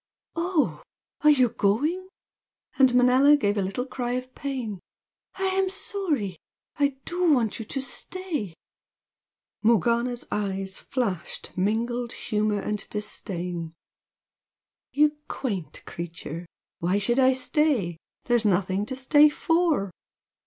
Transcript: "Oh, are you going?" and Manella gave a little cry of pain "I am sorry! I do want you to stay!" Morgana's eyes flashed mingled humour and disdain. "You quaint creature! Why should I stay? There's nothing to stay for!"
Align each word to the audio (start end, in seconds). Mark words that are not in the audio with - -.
"Oh, 0.35 0.81
are 1.21 1.29
you 1.29 1.49
going?" 1.49 2.09
and 2.79 2.91
Manella 2.95 3.37
gave 3.37 3.55
a 3.55 3.61
little 3.61 3.85
cry 3.85 4.13
of 4.13 4.33
pain 4.33 4.79
"I 5.35 5.43
am 5.49 5.69
sorry! 5.69 6.37
I 6.77 6.97
do 7.05 7.31
want 7.31 7.59
you 7.59 7.65
to 7.65 7.81
stay!" 7.83 8.55
Morgana's 9.61 10.25
eyes 10.31 10.79
flashed 10.79 11.55
mingled 11.55 12.13
humour 12.13 12.59
and 12.61 12.89
disdain. 12.89 13.75
"You 14.91 15.17
quaint 15.27 15.83
creature! 15.85 16.47
Why 16.79 16.97
should 16.97 17.19
I 17.19 17.33
stay? 17.33 17.97
There's 18.23 18.43
nothing 18.43 18.87
to 18.87 18.95
stay 18.95 19.29
for!" 19.29 19.91